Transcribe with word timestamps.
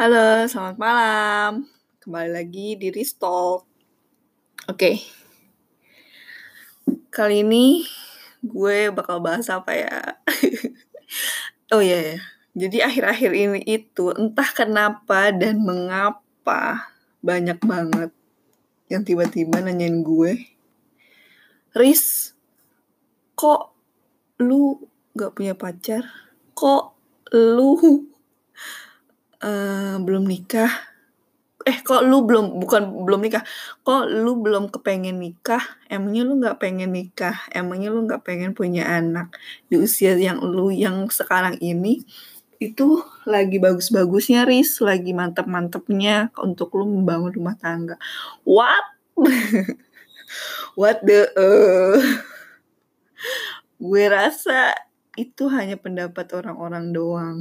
Halo, 0.00 0.48
selamat 0.48 0.80
malam. 0.80 1.68
Kembali 2.00 2.32
lagi 2.32 2.72
di 2.72 2.88
Ristalk. 2.88 3.68
Oke. 4.64 4.96
Kali 7.12 7.44
ini 7.44 7.84
gue 8.40 8.88
bakal 8.96 9.20
bahas 9.20 9.52
apa 9.52 9.76
ya? 9.76 10.16
oh 11.76 11.84
iya 11.84 12.00
ya. 12.00 12.18
Jadi 12.56 12.80
akhir-akhir 12.80 13.28
ini 13.36 13.60
itu 13.68 14.08
entah 14.16 14.48
kenapa 14.56 15.36
dan 15.36 15.60
mengapa 15.60 16.96
banyak 17.20 17.60
banget 17.60 18.08
yang 18.88 19.04
tiba-tiba 19.04 19.60
nanyain 19.60 20.00
gue, 20.00 20.48
Riz, 21.76 22.32
kok 23.36 23.76
lu 24.40 24.80
gak 25.12 25.36
punya 25.36 25.52
pacar? 25.52 26.08
Kok 26.56 26.96
lu 27.36 27.76
uh, 29.44 29.96
belum 30.00 30.24
nikah. 30.28 30.70
Eh 31.68 31.84
kok 31.84 32.00
lu 32.08 32.24
belum 32.24 32.56
bukan 32.56 33.04
belum 33.04 33.20
nikah. 33.20 33.44
Kok 33.84 34.08
lu 34.08 34.40
belum 34.40 34.72
kepengen 34.72 35.20
nikah? 35.20 35.60
Emangnya 35.92 36.22
lu 36.24 36.40
nggak 36.40 36.56
pengen 36.56 36.96
nikah? 36.96 37.36
Emangnya 37.52 37.92
lu 37.92 38.08
nggak 38.08 38.24
pengen 38.24 38.56
punya 38.56 38.88
anak? 38.88 39.36
Di 39.68 39.76
usia 39.76 40.16
yang 40.16 40.40
lu 40.40 40.72
yang 40.72 41.08
sekarang 41.12 41.60
ini 41.60 42.00
itu 42.60 43.00
lagi 43.24 43.56
bagus-bagusnya 43.56 44.44
ris 44.44 44.84
lagi 44.84 45.16
mantep-mantepnya 45.16 46.28
untuk 46.40 46.76
lu 46.76 46.88
membangun 46.88 47.32
rumah 47.32 47.56
tangga. 47.56 47.96
What? 48.44 48.84
What 50.80 51.04
the 51.04 51.28
uh, 51.34 52.00
gue 53.80 54.04
rasa 54.06 54.76
itu 55.16 55.48
hanya 55.50 55.76
pendapat 55.80 56.30
orang-orang 56.36 56.92
doang 56.92 57.38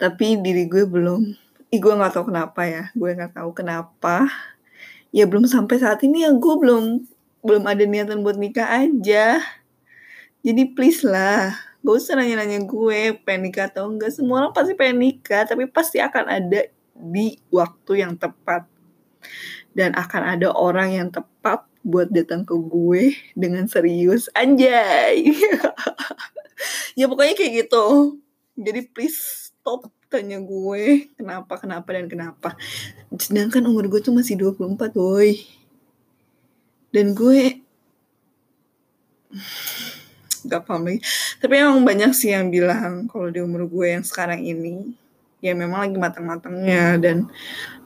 tapi 0.00 0.40
diri 0.40 0.64
gue 0.64 0.88
belum. 0.88 1.36
Ih, 1.68 1.78
gue 1.78 1.92
nggak 1.92 2.16
tahu 2.16 2.32
kenapa 2.32 2.64
ya. 2.64 2.88
Gue 2.96 3.12
nggak 3.12 3.36
tahu 3.36 3.52
kenapa. 3.52 4.24
Ya 5.12 5.28
belum 5.28 5.44
sampai 5.44 5.76
saat 5.76 6.00
ini 6.00 6.24
ya 6.24 6.32
gue 6.32 6.54
belum 6.56 7.04
belum 7.44 7.64
ada 7.68 7.84
niatan 7.84 8.24
buat 8.24 8.40
nikah 8.40 8.88
aja. 8.88 9.44
Jadi 10.40 10.62
please 10.72 11.04
lah. 11.04 11.52
Gak 11.80 11.96
usah 11.96 12.16
nanya-nanya 12.16 12.64
gue 12.64 13.16
pengen 13.24 13.52
nikah 13.52 13.68
atau 13.68 13.88
enggak 13.88 14.12
semua 14.12 14.44
orang 14.44 14.52
pasti 14.52 14.76
pengen 14.76 15.00
nikah 15.00 15.48
tapi 15.48 15.64
pasti 15.68 15.96
akan 16.00 16.28
ada 16.28 16.68
di 16.96 17.36
waktu 17.52 18.00
yang 18.00 18.16
tepat. 18.16 18.64
Dan 19.76 19.92
akan 19.92 20.22
ada 20.36 20.48
orang 20.56 20.96
yang 20.96 21.08
tepat 21.12 21.68
buat 21.84 22.08
datang 22.08 22.44
ke 22.48 22.56
gue 22.56 23.16
dengan 23.36 23.68
serius. 23.68 24.32
Anjay! 24.32 25.28
Ya 26.98 27.08
pokoknya 27.08 27.32
kayak 27.32 27.52
gitu. 27.64 28.20
Jadi 28.60 28.80
please 28.92 29.48
stop 29.60 29.88
tanya 30.10 30.42
gue 30.42 31.06
kenapa 31.14 31.54
kenapa 31.56 31.88
dan 31.94 32.10
kenapa. 32.10 32.58
Sedangkan 33.14 33.62
umur 33.70 33.86
gue 33.86 34.02
tuh 34.02 34.10
masih 34.10 34.34
24 34.34 34.90
boy 34.90 35.38
dan 36.90 37.14
gue 37.14 37.62
gak 40.50 40.66
paham 40.66 40.90
lagi. 40.90 41.00
Tapi 41.38 41.54
emang 41.62 41.86
banyak 41.86 42.10
sih 42.10 42.34
yang 42.34 42.50
bilang 42.50 43.06
kalau 43.06 43.30
di 43.30 43.38
umur 43.38 43.70
gue 43.70 43.94
yang 43.94 44.02
sekarang 44.02 44.42
ini 44.42 44.98
ya 45.40 45.56
memang 45.56 45.88
lagi 45.88 45.96
matang-matangnya 45.96 47.00
dan 47.00 47.30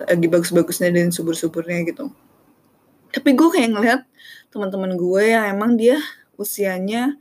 lagi 0.01 0.27
bagus-bagusnya 0.27 0.91
dan 0.91 1.13
subur-suburnya 1.13 1.85
gitu. 1.87 2.09
Tapi 3.15 3.31
gue 3.37 3.49
kayak 3.53 3.71
ngeliat 3.71 4.01
teman-teman 4.51 4.97
gue 4.97 5.23
yang 5.29 5.45
emang 5.53 5.77
dia 5.77 6.01
usianya 6.41 7.15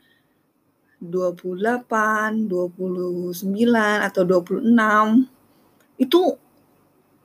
28, 1.04 2.48
29 2.48 3.36
atau 4.08 4.24
26 4.24 4.64
itu 6.00 6.22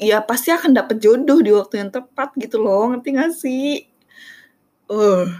ya 0.02 0.18
pasti 0.22 0.50
akan 0.50 0.74
dapet 0.74 0.98
jodoh 0.98 1.38
di 1.38 1.54
waktu 1.54 1.86
yang 1.86 1.90
tepat 1.94 2.34
gitu 2.42 2.58
loh 2.58 2.90
ngerti 2.90 3.08
gak 3.14 3.32
sih? 3.38 3.86
Uh, 4.90 5.30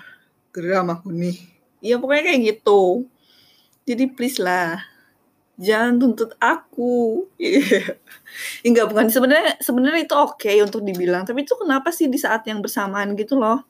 geram 0.55 0.87
aku 0.95 1.11
nih. 1.11 1.35
Ya 1.83 1.99
pokoknya 1.99 2.31
kayak 2.31 2.41
gitu. 2.47 3.11
Jadi 3.89 4.05
please 4.12 4.39
lah, 4.39 4.85
jangan 5.59 5.99
tuntut 5.99 6.31
aku. 6.39 7.27
Yeah. 7.41 7.99
Enggak 8.67 8.93
bukan 8.93 9.09
sebenarnya 9.11 9.59
sebenarnya 9.59 10.05
itu 10.07 10.15
oke 10.15 10.39
okay 10.39 10.62
untuk 10.62 10.85
dibilang, 10.85 11.27
tapi 11.27 11.43
itu 11.43 11.57
kenapa 11.57 11.91
sih 11.91 12.07
di 12.07 12.21
saat 12.21 12.45
yang 12.47 12.62
bersamaan 12.62 13.17
gitu 13.19 13.35
loh? 13.35 13.65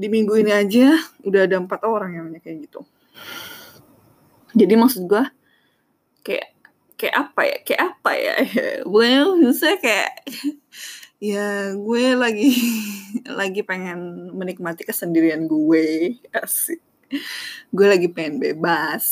di 0.00 0.08
minggu 0.08 0.32
ini 0.40 0.52
aja 0.52 0.96
udah 1.28 1.44
ada 1.44 1.56
empat 1.60 1.84
orang 1.84 2.16
yang 2.16 2.26
kayak 2.40 2.64
gitu 2.64 2.80
jadi 4.54 4.74
maksud 4.74 5.06
gue 5.06 5.24
kayak 6.26 6.50
kayak 7.00 7.16
apa 7.16 7.40
ya? 7.48 7.56
Kayak 7.64 7.82
apa 7.96 8.10
ya? 8.12 8.34
Gue 8.92 9.08
bisa 9.40 9.80
kayak 9.80 10.12
ya 11.32 11.76
gue 11.76 12.04
lagi 12.16 12.52
lagi 13.40 13.60
pengen 13.64 14.32
menikmati 14.36 14.84
kesendirian 14.84 15.48
gue. 15.48 16.20
Asik. 16.36 16.84
Gue 17.72 17.86
lagi 17.88 18.12
pengen 18.12 18.36
bebas. 18.36 19.04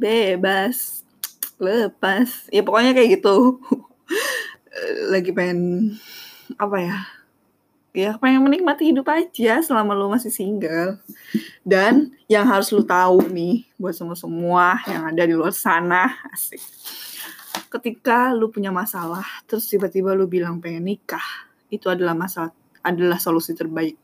Bebas. 0.00 1.04
Lepas. 1.60 2.48
Ya 2.48 2.64
pokoknya 2.64 2.96
kayak 2.96 3.20
gitu. 3.20 3.60
Lagi 5.12 5.30
pengen 5.36 5.92
apa 6.56 6.78
ya 6.78 7.15
ya 7.96 8.20
pengen 8.20 8.44
menikmati 8.44 8.92
hidup 8.92 9.08
aja 9.08 9.64
selama 9.64 9.96
lu 9.96 10.12
masih 10.12 10.28
single. 10.28 11.00
Dan 11.64 12.12
yang 12.28 12.44
harus 12.44 12.68
lu 12.68 12.84
tahu 12.84 13.24
nih 13.32 13.64
buat 13.80 13.96
semua 13.96 14.12
semua 14.12 14.76
yang 14.84 15.08
ada 15.08 15.24
di 15.24 15.32
luar 15.32 15.56
sana 15.56 16.12
asik. 16.28 16.60
Ketika 17.72 18.36
lu 18.36 18.52
punya 18.52 18.68
masalah 18.68 19.24
terus 19.48 19.64
tiba-tiba 19.72 20.12
lu 20.12 20.28
bilang 20.28 20.60
pengen 20.60 20.84
nikah 20.84 21.24
itu 21.72 21.88
adalah 21.88 22.12
masalah 22.12 22.52
adalah 22.84 23.16
solusi 23.16 23.56
terbaik 23.56 23.96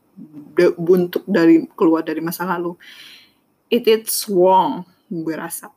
untuk 0.80 1.28
dari 1.28 1.68
keluar 1.76 2.00
dari 2.00 2.24
masa 2.24 2.48
lalu. 2.48 2.72
It 3.68 3.84
is 3.84 4.24
wrong 4.32 4.88
gue 5.12 5.36
rasa. 5.36 5.68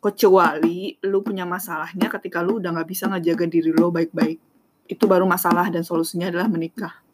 Kecuali 0.00 0.96
lu 1.04 1.20
punya 1.20 1.44
masalahnya 1.44 2.08
ketika 2.08 2.40
lu 2.40 2.64
udah 2.64 2.72
nggak 2.72 2.88
bisa 2.88 3.12
ngejaga 3.12 3.44
diri 3.44 3.76
lo 3.76 3.92
baik-baik. 3.92 4.40
Itu 4.88 5.04
baru 5.04 5.28
masalah 5.28 5.68
dan 5.68 5.84
solusinya 5.84 6.32
adalah 6.32 6.48
menikah 6.48 7.07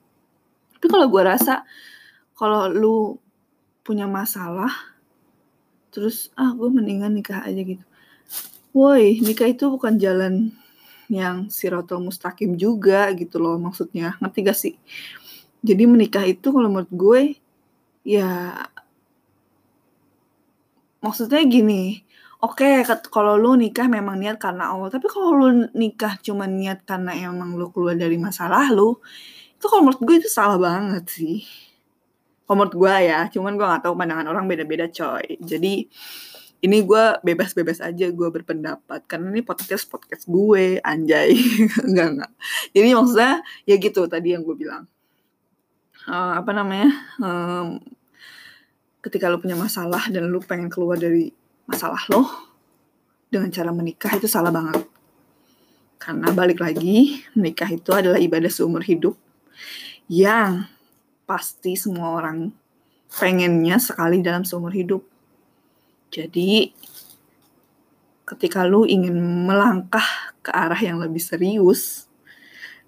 tapi 0.85 0.93
kalau 1.01 1.09
gue 1.09 1.23
rasa 1.25 1.65
kalau 2.37 2.69
lu 2.69 3.17
punya 3.81 4.05
masalah 4.05 4.69
terus 5.89 6.29
ah 6.37 6.53
gue 6.53 6.69
mendingan 6.69 7.09
nikah 7.09 7.41
aja 7.41 7.57
gitu. 7.65 7.81
Woi 8.77 9.17
nikah 9.25 9.49
itu 9.49 9.73
bukan 9.73 9.97
jalan 9.97 10.53
yang 11.09 11.49
sirotol 11.49 12.05
mustaqim 12.05 12.61
juga 12.61 13.09
gitu 13.17 13.41
loh 13.41 13.57
maksudnya. 13.57 14.21
Ngerti 14.21 14.39
gak 14.45 14.59
sih? 14.61 14.77
Jadi 15.65 15.89
menikah 15.89 16.29
itu 16.29 16.53
kalau 16.53 16.69
menurut 16.69 16.93
gue 16.93 17.21
ya 18.05 18.61
maksudnya 21.01 21.41
gini. 21.49 22.05
Oke 22.45 22.85
okay, 22.85 23.09
kalau 23.09 23.41
lu 23.41 23.57
nikah 23.57 23.89
memang 23.89 24.21
niat 24.21 24.37
karena 24.37 24.69
Allah 24.69 24.93
tapi 24.93 25.09
kalau 25.09 25.33
lu 25.33 25.49
nikah 25.73 26.21
cuma 26.21 26.45
niat 26.45 26.85
karena 26.85 27.17
emang 27.17 27.57
lu 27.57 27.73
keluar 27.73 27.97
dari 27.97 28.21
masalah 28.21 28.69
lu 28.69 29.01
itu 29.65 29.73
kalau 29.73 29.89
menurut 29.89 30.03
gue 30.05 30.17
itu 30.21 30.29
salah 30.29 30.61
banget 30.61 31.09
sih. 31.09 31.41
Kalau 32.45 32.61
menurut 32.61 32.77
gue 32.77 32.95
ya 33.09 33.33
cuman 33.33 33.57
gue 33.57 33.65
gak 33.65 33.89
tahu 33.89 33.97
pandangan 33.97 34.29
orang 34.29 34.45
beda-beda 34.45 34.93
coy. 34.93 35.41
Jadi 35.41 35.89
ini 36.61 36.79
gue 36.85 37.05
bebas-bebas 37.25 37.81
aja 37.81 38.13
gue 38.13 38.29
berpendapat 38.29 39.09
karena 39.09 39.33
ini 39.33 39.41
podcast 39.41 39.89
podcast 39.89 40.29
gue 40.29 40.85
anjay. 40.85 41.33
Enggak 41.89 42.09
enggak 42.13 42.33
jadi 42.77 42.93
maksudnya 42.93 43.41
ya 43.65 43.81
gitu 43.81 44.05
tadi 44.05 44.37
yang 44.37 44.45
gue 44.45 44.53
bilang. 44.53 44.85
Uh, 46.05 46.37
apa 46.37 46.53
namanya? 46.53 46.93
Um, 47.17 47.81
ketika 49.01 49.33
lo 49.33 49.41
punya 49.41 49.57
masalah 49.57 50.13
dan 50.13 50.29
lo 50.29 50.45
pengen 50.45 50.69
keluar 50.69 51.01
dari 51.01 51.33
masalah 51.65 52.05
lo 52.13 52.29
dengan 53.33 53.49
cara 53.49 53.73
menikah 53.73 54.13
itu 54.13 54.29
salah 54.29 54.53
banget. 54.53 54.85
Karena 55.97 56.29
balik 56.37 56.61
lagi 56.61 57.25
menikah 57.33 57.73
itu 57.73 57.89
adalah 57.97 58.21
ibadah 58.21 58.53
seumur 58.53 58.85
hidup 58.85 59.24
yang 60.09 60.69
pasti 61.25 61.75
semua 61.75 62.15
orang 62.21 62.53
pengennya 63.09 63.81
sekali 63.81 64.21
dalam 64.21 64.45
seumur 64.45 64.75
hidup. 64.75 65.03
Jadi 66.13 66.71
ketika 68.25 68.65
lu 68.65 68.89
ingin 68.89 69.15
melangkah 69.45 70.35
ke 70.41 70.51
arah 70.53 70.79
yang 70.81 70.97
lebih 71.01 71.21
serius 71.21 72.09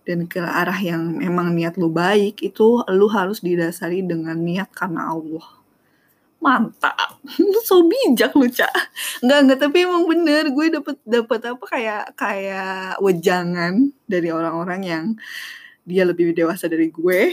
dan 0.07 0.25
ke 0.31 0.39
arah 0.39 0.79
yang 0.79 1.19
memang 1.19 1.53
niat 1.53 1.75
lu 1.77 1.91
baik 1.91 2.41
itu 2.41 2.81
lu 2.89 3.07
harus 3.11 3.43
didasari 3.43 4.07
dengan 4.07 4.39
niat 4.39 4.71
karena 4.71 5.11
Allah. 5.11 5.47
Mantap. 6.39 7.19
Lu 7.43 7.59
so 7.67 7.83
bijak 7.83 8.37
lu, 8.39 8.47
Cak. 8.47 8.71
Enggak, 9.25 9.39
enggak, 9.43 9.59
tapi 9.67 9.77
emang 9.83 10.05
bener 10.07 10.53
gue 10.53 10.67
dapet 10.69 10.97
dapet 11.03 11.41
apa 11.49 11.65
kayak 11.65 12.05
kayak 12.15 13.01
wejangan 13.03 13.91
dari 14.07 14.29
orang-orang 14.31 14.81
yang 14.85 15.05
dia 15.87 16.03
lebih 16.03 16.35
dewasa 16.35 16.67
dari 16.67 16.91
gue. 16.91 17.31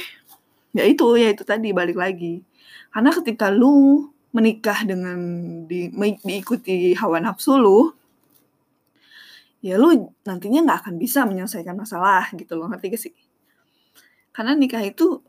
Ya 0.77 0.85
itu 0.85 1.17
ya 1.17 1.33
itu 1.33 1.41
tadi 1.41 1.73
balik 1.73 1.97
lagi. 1.97 2.45
Karena 2.93 3.09
ketika 3.09 3.49
lu 3.49 4.07
menikah 4.33 4.85
dengan 4.85 5.17
di, 5.65 5.89
diikuti 6.21 6.93
hawa 6.97 7.21
nafsu 7.21 7.53
lu 7.57 7.93
ya 9.61 9.77
lu 9.77 9.93
nantinya 10.25 10.65
nggak 10.65 10.79
akan 10.85 10.95
bisa 10.97 11.23
menyelesaikan 11.23 11.77
masalah 11.77 12.27
gitu 12.33 12.57
loh 12.57 12.69
ngerti 12.69 12.85
gak 12.93 13.01
sih? 13.01 13.13
Karena 14.33 14.53
nikah 14.53 14.81
itu 14.85 15.21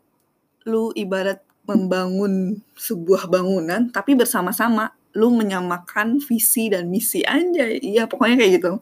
lu 0.69 0.93
ibarat 0.97 1.41
membangun 1.65 2.61
sebuah 2.77 3.29
bangunan 3.33 3.89
tapi 3.89 4.13
bersama-sama 4.13 4.93
lu 5.15 5.31
menyamakan 5.33 6.19
visi 6.21 6.69
dan 6.69 6.91
misi. 6.91 7.23
Aja 7.25 7.71
iya 7.71 8.05
pokoknya 8.05 8.37
kayak 8.37 8.53
gitu. 8.61 8.73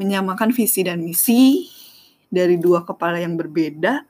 Menyamakan 0.00 0.50
visi 0.50 0.80
dan 0.82 1.04
misi 1.04 1.68
dari 2.30 2.56
dua 2.56 2.86
kepala 2.86 3.18
yang 3.18 3.34
berbeda 3.34 4.06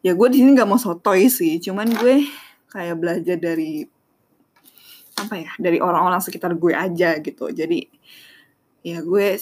ya 0.00 0.16
gue 0.16 0.28
di 0.32 0.40
sini 0.40 0.56
nggak 0.56 0.68
mau 0.68 0.80
sotoy 0.80 1.28
sih. 1.28 1.60
Cuman 1.60 1.88
gue 1.92 2.24
kayak 2.72 2.96
belajar 2.96 3.36
dari 3.36 3.84
apa 5.20 5.36
ya 5.36 5.52
dari 5.60 5.76
orang-orang 5.76 6.20
sekitar 6.24 6.56
gue 6.56 6.72
aja 6.72 7.20
gitu. 7.20 7.52
Jadi 7.52 7.84
ya 8.80 9.04
gue 9.04 9.36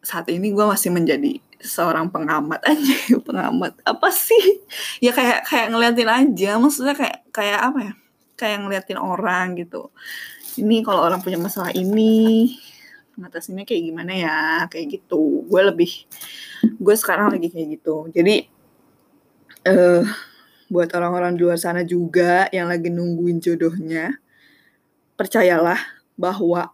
saat 0.00 0.26
ini 0.32 0.52
gue 0.52 0.64
masih 0.64 0.90
menjadi 0.92 1.40
seorang 1.60 2.08
pengamat. 2.08 2.62
Aja 2.70 3.18
pengamat. 3.18 3.82
Apa 3.82 4.08
sih? 4.14 4.62
Ya 5.02 5.10
kayak 5.12 5.44
kayak 5.44 5.74
ngeliatin 5.74 6.08
aja. 6.08 6.56
Maksudnya 6.56 6.94
kayak 6.94 7.28
kayak 7.34 7.60
apa 7.60 7.78
ya? 7.82 7.92
Kayak 8.38 8.58
ngeliatin 8.62 8.98
orang 9.02 9.58
gitu. 9.58 9.90
Ini 10.58 10.86
kalau 10.86 11.02
orang 11.02 11.18
punya 11.18 11.36
masalah 11.38 11.74
ini 11.74 12.54
ngatasinnya 13.18 13.66
kayak 13.66 13.82
gimana 13.90 14.12
ya 14.14 14.38
kayak 14.70 15.02
gitu 15.02 15.44
gue 15.50 15.62
lebih 15.74 15.90
gue 16.84 16.94
sekarang 16.94 17.34
lagi 17.34 17.50
kayak 17.50 17.78
gitu 17.78 18.06
jadi 18.14 18.46
uh, 19.66 20.06
buat 20.68 20.88
orang-orang 20.94 21.34
di 21.34 21.42
luar 21.42 21.58
sana 21.58 21.82
juga 21.82 22.46
yang 22.54 22.70
lagi 22.70 22.88
nungguin 22.92 23.42
jodohnya 23.42 24.22
percayalah 25.18 25.80
bahwa 26.14 26.70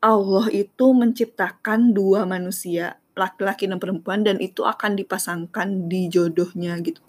Allah 0.00 0.46
itu 0.52 0.86
menciptakan 0.92 1.92
dua 1.92 2.24
manusia 2.24 2.96
laki-laki 3.16 3.64
dan 3.64 3.80
perempuan 3.80 4.22
dan 4.22 4.36
itu 4.38 4.62
akan 4.62 4.94
dipasangkan 4.94 5.88
di 5.88 6.06
jodohnya 6.12 6.76
gitu. 6.84 7.00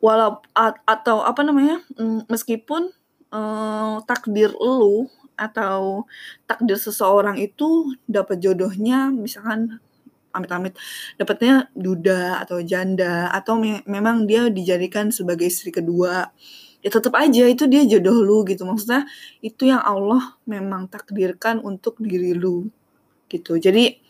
Walau 0.00 0.40
atau 0.88 1.20
apa 1.20 1.44
namanya? 1.44 1.84
Mm, 2.00 2.24
meskipun 2.32 2.88
uh, 3.28 4.00
takdir 4.08 4.50
lu 4.56 5.06
atau 5.40 6.04
takdir 6.44 6.76
seseorang 6.76 7.40
itu 7.40 7.96
dapat 8.04 8.44
jodohnya 8.44 9.08
misalkan 9.08 9.80
amit-amit 10.30 10.76
dapatnya 11.18 11.72
duda 11.74 12.44
atau 12.44 12.62
janda 12.62 13.32
atau 13.34 13.58
me 13.58 13.82
memang 13.88 14.28
dia 14.28 14.46
dijadikan 14.52 15.10
sebagai 15.10 15.48
istri 15.48 15.74
kedua 15.74 16.30
ya 16.80 16.88
tetap 16.88 17.12
aja 17.16 17.44
itu 17.48 17.68
dia 17.68 17.84
jodoh 17.84 18.24
lu 18.24 18.38
gitu. 18.48 18.64
Maksudnya 18.64 19.04
itu 19.44 19.68
yang 19.68 19.80
Allah 19.84 20.36
memang 20.48 20.88
takdirkan 20.88 21.60
untuk 21.60 22.00
diri 22.00 22.32
lu 22.32 22.68
gitu. 23.28 23.56
Jadi 23.60 24.00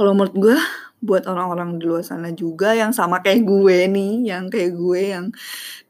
kalau 0.00 0.16
menurut 0.16 0.32
gue 0.32 0.56
buat 1.04 1.28
orang-orang 1.28 1.76
di 1.76 1.84
luar 1.84 2.00
sana 2.00 2.32
juga 2.32 2.72
yang 2.72 2.88
sama 2.88 3.20
kayak 3.20 3.44
gue 3.44 3.84
nih, 3.92 4.32
yang 4.32 4.48
kayak 4.48 4.72
gue 4.72 5.00
yang 5.12 5.28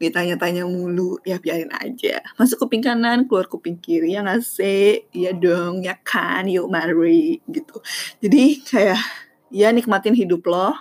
ditanya-tanya 0.03 0.67
mulu, 0.67 1.15
ya 1.23 1.39
biarin 1.39 1.71
aja. 1.71 2.19
Masuk 2.35 2.67
kuping 2.67 2.83
kanan, 2.83 3.23
keluar 3.31 3.47
kuping 3.47 3.79
kiri, 3.79 4.19
ya 4.19 4.23
nggak 4.23 4.43
sih? 4.43 5.07
Ya 5.15 5.31
dong, 5.31 5.79
ya 5.79 5.95
kan, 6.03 6.51
yuk 6.51 6.67
mari, 6.67 7.39
gitu. 7.47 7.79
Jadi 8.19 8.59
kayak, 8.67 8.99
ya 9.47 9.71
nikmatin 9.71 10.15
hidup 10.15 10.43
lo, 10.43 10.75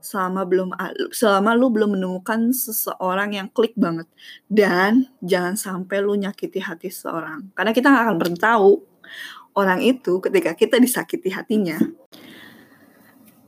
selama 0.00 0.48
belum 0.48 0.72
selama 1.12 1.52
lu 1.52 1.68
belum 1.68 2.00
menemukan 2.00 2.48
seseorang 2.48 3.36
yang 3.36 3.52
klik 3.52 3.76
banget 3.76 4.08
dan 4.48 5.10
jangan 5.20 5.58
sampai 5.58 6.00
lu 6.00 6.14
nyakiti 6.14 6.62
hati 6.62 6.88
seseorang 6.88 7.50
karena 7.52 7.74
kita 7.74 7.90
nggak 7.90 8.04
akan 8.06 8.16
pernah 8.16 8.38
tahu 8.38 8.72
orang 9.58 9.82
itu 9.82 10.22
ketika 10.22 10.54
kita 10.54 10.78
disakiti 10.78 11.34
hatinya 11.34 11.82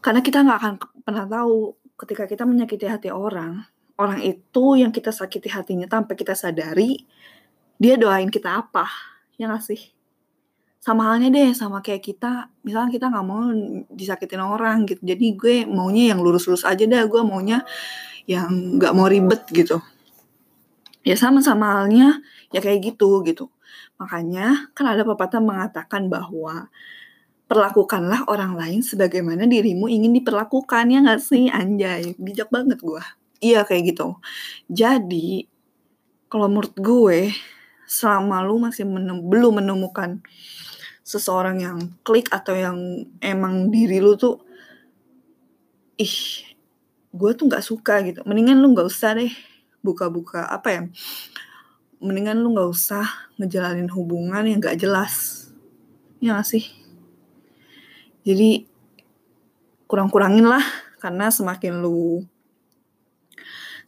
karena 0.01 0.21
kita 0.25 0.45
nggak 0.45 0.59
akan 0.59 0.75
pernah 1.05 1.25
tahu 1.29 1.77
ketika 2.01 2.25
kita 2.25 2.49
menyakiti 2.49 2.89
hati 2.89 3.09
orang, 3.13 3.65
orang 4.01 4.25
itu 4.25 4.81
yang 4.81 4.89
kita 4.89 5.13
sakiti 5.13 5.53
hatinya 5.53 5.85
tanpa 5.85 6.17
kita 6.17 6.33
sadari, 6.33 7.05
dia 7.77 8.01
doain 8.01 8.33
kita 8.33 8.65
apa, 8.65 8.89
ya 9.37 9.49
nggak 9.49 9.65
sih? 9.65 9.93
Sama 10.81 11.13
halnya 11.13 11.29
deh 11.29 11.53
sama 11.53 11.85
kayak 11.85 12.01
kita, 12.01 12.49
misalnya 12.65 12.89
kita 12.89 13.13
nggak 13.13 13.27
mau 13.29 13.53
disakitin 13.93 14.41
orang 14.41 14.89
gitu, 14.89 15.05
jadi 15.05 15.27
gue 15.37 15.57
maunya 15.69 16.17
yang 16.17 16.25
lurus-lurus 16.25 16.65
aja 16.65 16.89
dah, 16.89 17.05
gue 17.05 17.21
maunya 17.21 17.61
yang 18.25 18.81
nggak 18.81 18.93
mau 18.97 19.05
ribet 19.05 19.45
gitu. 19.53 19.85
Ya 21.05 21.17
sama-sama 21.21 21.81
halnya 21.81 22.25
ya 22.49 22.65
kayak 22.65 22.97
gitu 22.97 23.21
gitu. 23.29 23.53
Makanya 24.01 24.73
kan 24.73 24.89
ada 24.89 25.05
pepatah 25.05 25.45
mengatakan 25.45 26.09
bahwa 26.09 26.73
perlakukanlah 27.51 28.31
orang 28.31 28.55
lain 28.55 28.79
sebagaimana 28.79 29.43
dirimu 29.51 29.91
ingin 29.91 30.15
diperlakukan 30.15 30.87
ya 30.87 31.03
nggak 31.03 31.19
sih 31.19 31.51
anjay? 31.51 32.15
Bijak 32.15 32.47
banget 32.55 32.79
gue 32.79 33.03
iya 33.43 33.65
kayak 33.67 33.97
gitu. 33.97 34.21
Jadi 34.71 35.49
kalau 36.31 36.47
menurut 36.47 36.77
gue 36.79 37.35
selama 37.91 38.45
lu 38.47 38.63
masih 38.63 38.87
menem 38.87 39.19
belum 39.27 39.59
menemukan 39.59 40.23
seseorang 41.03 41.59
yang 41.59 41.79
klik 42.07 42.31
atau 42.31 42.55
yang 42.55 42.79
emang 43.19 43.67
diri 43.75 43.99
lu 43.99 44.15
tuh 44.15 44.39
ih 45.99 46.47
gue 47.11 47.31
tuh 47.35 47.51
nggak 47.51 47.65
suka 47.67 47.99
gitu. 48.07 48.23
Mendingan 48.23 48.63
lu 48.63 48.71
nggak 48.71 48.87
usah 48.87 49.19
deh 49.19 49.33
buka-buka 49.83 50.47
apa 50.47 50.69
ya 50.71 50.83
mendingan 51.99 52.39
lu 52.39 52.55
nggak 52.55 52.71
usah 52.71 53.05
ngejalanin 53.43 53.91
hubungan 53.91 54.47
yang 54.47 54.63
gak 54.63 54.79
jelas. 54.79 55.49
Ya 56.21 56.37
gak 56.37 56.49
sih 56.49 56.80
jadi 58.27 58.65
kurang-kurangin 59.91 60.47
lah 60.47 60.63
karena 61.01 61.33
semakin 61.33 61.81
lu 61.83 62.23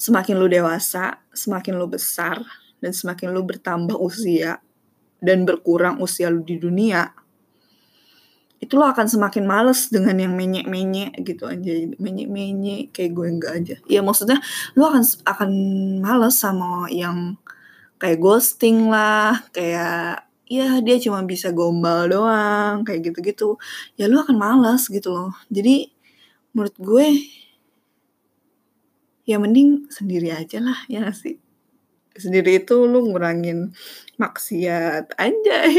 semakin 0.00 0.34
lu 0.34 0.50
dewasa, 0.50 1.22
semakin 1.30 1.78
lu 1.78 1.86
besar 1.86 2.42
dan 2.82 2.90
semakin 2.90 3.30
lu 3.30 3.46
bertambah 3.46 3.94
usia 4.02 4.58
dan 5.22 5.46
berkurang 5.46 6.02
usia 6.02 6.26
lu 6.26 6.42
di 6.42 6.58
dunia, 6.58 7.14
itu 8.62 8.78
lo 8.78 8.86
akan 8.86 9.10
semakin 9.10 9.42
males 9.42 9.90
dengan 9.90 10.14
yang 10.18 10.34
menyek-menyek 10.38 11.18
gitu 11.26 11.50
aja. 11.50 11.70
Menyek-menyek 11.98 12.94
kayak 12.94 13.10
gue 13.10 13.26
enggak 13.26 13.52
aja. 13.58 13.76
Ya 13.90 14.06
maksudnya 14.06 14.38
lo 14.78 14.86
akan 14.86 15.02
akan 15.26 15.50
males 15.98 16.38
sama 16.38 16.86
yang 16.90 17.38
kayak 17.98 18.22
ghosting 18.22 18.86
lah 18.86 19.42
kayak 19.50 20.26
ya 20.52 20.84
dia 20.84 21.00
cuma 21.00 21.24
bisa 21.24 21.48
gombal 21.56 22.12
doang 22.12 22.84
kayak 22.84 23.08
gitu-gitu. 23.08 23.56
Ya 23.96 24.12
lu 24.12 24.20
akan 24.20 24.36
malas 24.36 24.92
gitu 24.92 25.08
loh. 25.08 25.32
Jadi 25.48 25.88
menurut 26.52 26.76
gue 26.76 27.08
ya 29.24 29.40
mending 29.40 29.88
sendiri 29.88 30.28
aja 30.28 30.60
lah 30.60 30.76
ya 30.92 31.08
gak 31.08 31.16
sih? 31.16 31.40
Sendiri 32.12 32.60
itu 32.60 32.84
lu 32.84 33.08
ngurangin 33.08 33.72
maksiat 34.20 35.16
aja. 35.16 35.56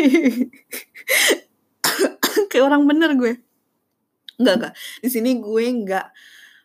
Kayak 2.49 2.65
orang 2.65 2.89
bener 2.89 3.13
gue. 3.13 3.37
Enggak, 4.41 4.55
enggak. 4.57 4.73
Di 5.05 5.09
sini 5.13 5.37
gue 5.37 5.63
enggak 5.69 6.09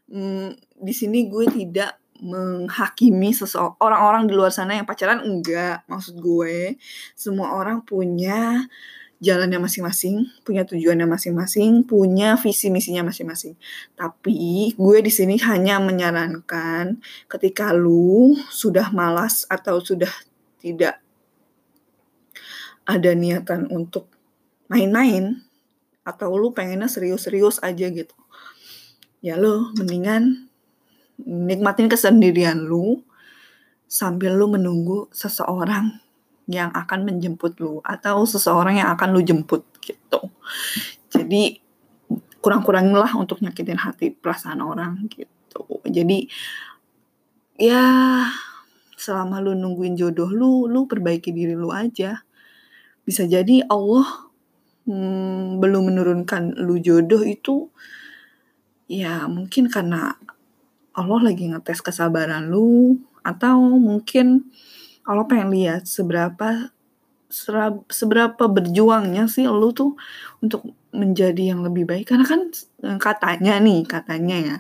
mm, 0.08 0.80
di 0.80 0.92
sini 0.96 1.28
gue 1.28 1.44
tidak 1.52 2.00
menghakimi 2.18 3.30
seseorang 3.30 3.78
orang-orang 3.78 4.22
di 4.26 4.34
luar 4.34 4.50
sana 4.50 4.74
yang 4.74 4.86
pacaran 4.86 5.22
enggak 5.22 5.86
maksud 5.86 6.18
gue 6.18 6.74
semua 7.14 7.54
orang 7.54 7.82
punya 7.86 8.66
jalannya 9.18 9.58
masing-masing, 9.58 10.30
punya 10.46 10.62
tujuannya 10.62 11.06
masing-masing, 11.10 11.82
punya 11.82 12.38
visi 12.38 12.70
misinya 12.70 13.10
masing-masing. 13.10 13.58
Tapi 13.98 14.72
gue 14.78 14.98
di 15.02 15.10
sini 15.10 15.34
hanya 15.42 15.82
menyarankan 15.82 17.02
ketika 17.26 17.74
lu 17.74 18.38
sudah 18.50 18.94
malas 18.94 19.42
atau 19.50 19.82
sudah 19.82 20.10
tidak 20.62 21.02
ada 22.88 23.10
niatan 23.12 23.68
untuk 23.68 24.08
main-main 24.70 25.44
atau 26.06 26.32
lu 26.38 26.56
pengennya 26.56 26.88
serius-serius 26.88 27.60
aja 27.60 27.90
gitu. 27.90 28.16
Ya 29.18 29.34
lo 29.34 29.74
mendingan 29.74 30.47
nikmatin 31.22 31.90
kesendirian 31.90 32.62
lu 32.62 33.02
sambil 33.88 34.36
lu 34.36 34.52
menunggu 34.52 35.08
seseorang 35.10 35.98
yang 36.48 36.72
akan 36.72 37.04
menjemput 37.04 37.60
lu 37.60 37.80
atau 37.84 38.24
seseorang 38.24 38.80
yang 38.80 38.88
akan 38.94 39.12
lu 39.12 39.20
jemput 39.20 39.64
gitu. 39.84 40.20
Jadi 41.12 41.60
kurang-kurangin 42.38 42.96
lah 42.96 43.12
untuk 43.18 43.44
nyakitin 43.44 43.80
hati 43.80 44.14
perasaan 44.14 44.64
orang 44.64 45.08
gitu. 45.12 45.82
Jadi 45.84 46.28
ya 47.60 47.84
selama 48.96 49.44
lu 49.44 49.52
nungguin 49.52 49.98
jodoh 49.98 50.30
lu, 50.32 50.64
lu 50.70 50.88
perbaiki 50.88 51.34
diri 51.34 51.52
lu 51.52 51.68
aja. 51.68 52.24
Bisa 53.04 53.24
jadi 53.24 53.64
Allah 53.68 54.28
hmm, 54.88 55.60
belum 55.60 55.92
menurunkan 55.92 56.56
lu 56.60 56.80
jodoh 56.80 57.24
itu 57.24 57.68
ya 58.88 59.28
mungkin 59.28 59.68
karena 59.68 60.16
Allah 60.98 61.30
lagi 61.30 61.46
ngetes 61.46 61.78
kesabaran 61.78 62.50
lu 62.50 62.98
atau 63.22 63.78
mungkin 63.78 64.50
Allah 65.06 65.24
pengen 65.30 65.54
lihat 65.54 65.86
seberapa 65.86 66.74
seberapa 67.92 68.44
berjuangnya 68.48 69.30
sih 69.30 69.46
lu 69.46 69.70
tuh 69.70 69.94
untuk 70.42 70.64
menjadi 70.90 71.54
yang 71.54 71.60
lebih 71.62 71.86
baik? 71.86 72.10
Karena 72.10 72.26
kan 72.26 72.40
eh, 72.82 72.98
katanya 72.98 73.62
nih 73.62 73.86
katanya 73.86 74.36
ya 74.36 74.58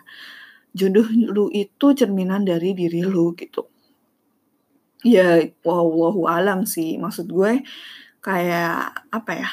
jodoh 0.76 1.08
lu 1.10 1.50
itu 1.50 1.86
cerminan 1.96 2.46
dari 2.46 2.76
diri 2.76 3.02
lu 3.02 3.34
gitu. 3.34 3.66
Ya 5.02 5.42
wow 5.66 6.26
alam 6.30 6.62
sih 6.68 6.98
maksud 7.02 7.30
gue 7.30 7.66
kayak 8.22 9.08
apa 9.10 9.32
ya 9.34 9.50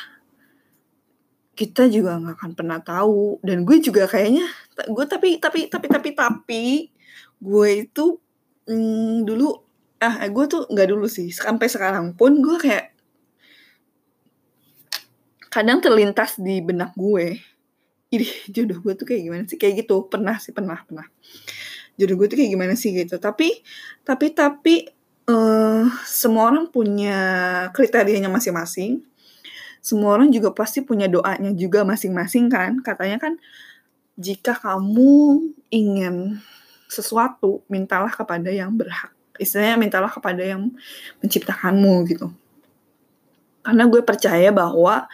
kita 1.56 1.88
juga 1.88 2.20
nggak 2.20 2.36
akan 2.36 2.52
pernah 2.54 2.80
tahu. 2.84 3.40
Dan 3.42 3.64
gue 3.64 3.80
juga 3.80 4.06
kayaknya 4.06 4.46
gue 4.92 5.06
tapi 5.08 5.40
tapi 5.40 5.72
tapi 5.72 5.88
tapi 5.88 6.10
tapi 6.12 6.66
gue 7.40 7.70
itu 7.88 8.20
mm, 8.68 9.24
dulu 9.24 9.56
ah 10.04 10.28
gue 10.28 10.46
tuh 10.46 10.68
nggak 10.68 10.88
dulu 10.92 11.08
sih. 11.08 11.32
Sampai 11.32 11.72
sekarang 11.72 12.14
pun 12.14 12.44
gue 12.44 12.60
kayak 12.60 12.92
kadang 15.48 15.80
terlintas 15.80 16.36
di 16.36 16.60
benak 16.60 16.92
gue. 17.00 17.40
Ini 18.12 18.28
jodoh 18.54 18.84
gue 18.84 18.94
tuh 19.00 19.08
kayak 19.08 19.22
gimana 19.24 19.44
sih? 19.48 19.58
Kayak 19.58 19.88
gitu. 19.88 20.06
Pernah 20.12 20.36
sih 20.38 20.52
pernah 20.52 20.84
pernah. 20.84 21.08
Jodoh 21.96 22.16
gue 22.20 22.28
tuh 22.28 22.38
kayak 22.38 22.52
gimana 22.52 22.74
sih 22.76 22.92
gitu. 22.92 23.16
Tapi 23.16 23.64
tapi 24.04 24.36
tapi 24.36 24.92
uh, 25.32 25.88
semua 26.04 26.52
orang 26.52 26.68
punya 26.70 27.18
kriterianya 27.72 28.28
masing-masing 28.28 29.15
semua 29.86 30.18
orang 30.18 30.34
juga 30.34 30.50
pasti 30.50 30.82
punya 30.82 31.06
doanya 31.06 31.54
juga 31.54 31.86
masing-masing 31.86 32.50
kan. 32.50 32.82
Katanya 32.82 33.22
kan 33.22 33.38
jika 34.18 34.58
kamu 34.58 35.46
ingin 35.70 36.42
sesuatu 36.90 37.62
mintalah 37.70 38.10
kepada 38.10 38.50
yang 38.50 38.74
berhak. 38.74 39.14
Istilahnya 39.38 39.78
mintalah 39.78 40.10
kepada 40.10 40.42
yang 40.42 40.74
menciptakanmu 41.22 41.94
gitu. 42.10 42.34
Karena 43.62 43.86
gue 43.86 44.02
percaya 44.02 44.50
bahwa 44.50 45.06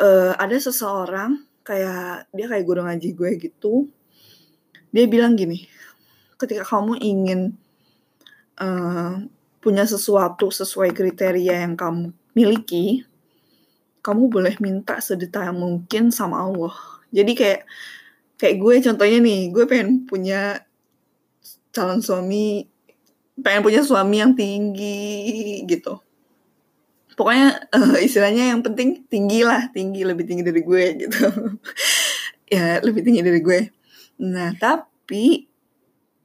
uh, 0.00 0.32
ada 0.34 0.56
seseorang 0.58 1.46
kayak 1.66 2.30
dia 2.30 2.46
kayak 2.46 2.64
guru 2.64 2.86
ngaji 2.86 3.10
gue 3.10 3.30
gitu 3.42 3.90
dia 4.94 5.04
bilang 5.10 5.34
gini 5.34 5.66
ketika 6.38 6.62
kamu 6.62 6.94
ingin 7.02 7.40
uh, 8.62 9.18
punya 9.58 9.82
sesuatu 9.82 10.54
sesuai 10.54 10.94
kriteria 10.94 11.66
yang 11.66 11.74
kamu 11.74 12.14
miliki 12.38 13.02
kamu 14.06 14.30
boleh 14.30 14.54
minta 14.62 15.02
sedetail 15.02 15.50
mungkin 15.50 16.14
sama 16.14 16.46
Allah. 16.46 16.74
Jadi 17.10 17.34
kayak 17.34 17.66
kayak 18.38 18.56
gue 18.62 18.74
contohnya 18.86 19.18
nih 19.18 19.50
gue 19.50 19.64
pengen 19.66 20.06
punya 20.06 20.62
calon 21.74 21.98
suami 21.98 22.70
pengen 23.42 23.66
punya 23.66 23.82
suami 23.82 24.22
yang 24.22 24.38
tinggi 24.38 25.66
gitu. 25.66 25.98
Pokoknya 27.18 27.66
uh, 27.74 27.98
istilahnya 27.98 28.54
yang 28.54 28.62
penting 28.62 29.02
tinggi 29.10 29.42
lah 29.42 29.66
tinggi 29.74 30.06
lebih 30.06 30.22
tinggi 30.22 30.46
dari 30.46 30.62
gue 30.62 30.84
gitu. 31.02 31.26
Ya 32.46 32.78
lebih 32.78 33.02
tinggi 33.02 33.26
dari 33.26 33.42
gue. 33.42 33.74
Nah 34.22 34.54
tapi 34.54 35.50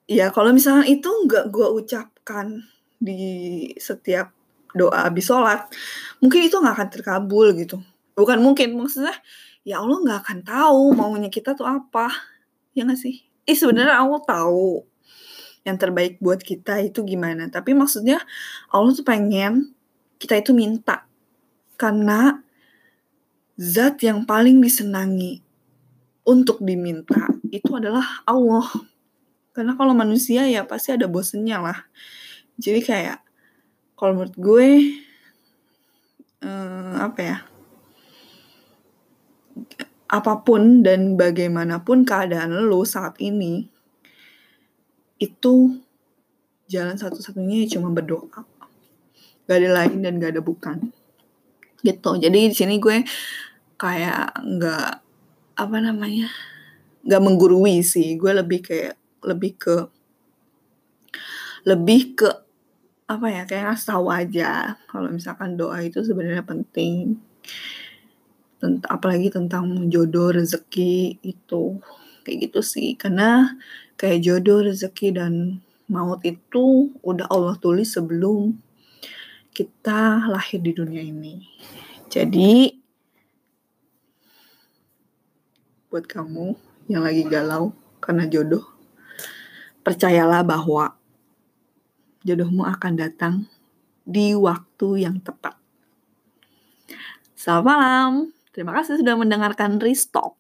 ya 0.06 0.30
kalau 0.30 0.54
misalnya 0.54 0.86
itu 0.86 1.10
nggak 1.10 1.50
gue 1.50 1.66
ucapkan 1.82 2.62
di 3.02 3.66
setiap 3.82 4.30
doa 4.78 5.08
habis 5.08 5.28
sholat 5.28 5.68
mungkin 6.24 6.48
itu 6.48 6.56
nggak 6.58 6.76
akan 6.78 6.90
terkabul 6.90 7.48
gitu 7.56 7.80
bukan 8.16 8.40
mungkin 8.40 8.78
maksudnya 8.78 9.16
ya 9.68 9.84
Allah 9.84 9.98
nggak 10.02 10.20
akan 10.26 10.40
tahu 10.44 10.84
maunya 10.98 11.30
kita 11.30 11.54
tuh 11.54 11.68
apa 11.68 12.10
ya 12.76 12.88
nggak 12.88 13.00
sih 13.00 13.24
eh 13.46 13.58
sebenarnya 13.58 14.00
Allah 14.00 14.22
tahu 14.24 14.84
yang 15.62 15.78
terbaik 15.78 16.18
buat 16.18 16.42
kita 16.42 16.82
itu 16.82 17.06
gimana 17.06 17.46
tapi 17.52 17.78
maksudnya 17.78 18.18
Allah 18.74 18.92
tuh 18.98 19.06
pengen 19.06 19.78
kita 20.22 20.38
itu 20.38 20.54
minta. 20.54 21.10
Karena 21.74 22.38
zat 23.58 23.98
yang 24.06 24.22
paling 24.30 24.62
disenangi 24.62 25.42
untuk 26.22 26.62
diminta 26.62 27.26
itu 27.50 27.74
adalah 27.74 28.22
Allah. 28.30 28.70
Karena 29.58 29.74
kalau 29.74 29.98
manusia 29.98 30.46
ya 30.46 30.62
pasti 30.70 30.94
ada 30.94 31.10
bosennya 31.10 31.58
lah. 31.58 31.80
Jadi 32.62 32.86
kayak 32.86 33.26
kalau 34.02 34.18
menurut 34.18 34.34
gue 34.42 34.70
eh, 36.42 36.94
apa 36.98 37.20
ya? 37.22 37.38
Apa 40.10 40.42
pun 40.42 40.82
dan 40.82 41.14
bagaimanapun 41.14 42.02
keadaan 42.02 42.66
lo 42.66 42.82
saat 42.82 43.22
ini 43.22 43.70
itu 45.22 45.78
jalan 46.66 46.98
satu-satunya 46.98 47.70
cuma 47.70 47.94
berdoa. 47.94 48.42
Gak 49.46 49.58
ada 49.62 49.70
lain 49.70 50.02
dan 50.02 50.18
gak 50.18 50.34
ada 50.34 50.42
bukan. 50.42 50.90
Gitu. 51.86 52.12
Jadi 52.18 52.50
di 52.50 52.56
sini 52.58 52.82
gue 52.82 53.06
kayak 53.78 54.42
nggak 54.42 54.90
apa 55.62 55.78
namanya 55.78 56.26
nggak 57.06 57.22
menggurui 57.22 57.86
sih. 57.86 58.18
Gue 58.18 58.34
lebih 58.34 58.66
kayak 58.66 58.98
lebih 59.22 59.62
ke 59.62 59.76
lebih 61.70 62.18
ke 62.18 62.30
apa 63.12 63.28
ya 63.28 63.44
kayak 63.44 63.76
ngasih 63.76 63.88
tahu 63.92 64.08
aja 64.08 64.80
kalau 64.88 65.12
misalkan 65.12 65.60
doa 65.60 65.84
itu 65.84 66.00
sebenarnya 66.00 66.48
penting 66.48 67.20
Tent 68.62 68.86
apalagi 68.88 69.34
tentang 69.34 69.90
jodoh 69.90 70.32
rezeki 70.32 71.18
itu 71.26 71.82
kayak 72.22 72.38
gitu 72.48 72.62
sih 72.62 72.94
karena 72.94 73.58
kayak 73.98 74.22
jodoh 74.22 74.62
rezeki 74.64 75.18
dan 75.18 75.34
maut 75.92 76.24
itu 76.24 76.96
udah 77.04 77.28
Allah 77.28 77.60
tulis 77.60 77.92
sebelum 77.92 78.56
kita 79.52 80.32
lahir 80.32 80.64
di 80.64 80.72
dunia 80.72 81.04
ini. 81.04 81.44
Jadi, 82.08 82.72
buat 85.92 86.08
kamu 86.08 86.56
yang 86.88 87.04
lagi 87.04 87.28
galau 87.28 87.76
karena 88.00 88.24
jodoh, 88.32 88.64
percayalah 89.84 90.48
bahwa 90.48 90.96
jodohmu 92.22 92.66
akan 92.66 92.94
datang 92.98 93.34
di 94.06 94.34
waktu 94.34 95.06
yang 95.08 95.22
tepat. 95.22 95.58
Selamat 97.38 97.66
malam. 97.66 98.12
Terima 98.52 98.76
kasih 98.78 99.02
sudah 99.02 99.16
mendengarkan 99.18 99.82
Restock. 99.82 100.38